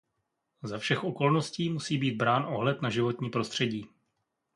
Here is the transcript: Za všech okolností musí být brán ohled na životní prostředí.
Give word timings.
Za 0.63 0.77
všech 0.77 1.03
okolností 1.03 1.69
musí 1.69 1.97
být 1.97 2.11
brán 2.17 2.45
ohled 2.45 2.81
na 2.81 2.89
životní 2.89 3.29
prostředí. 3.29 3.85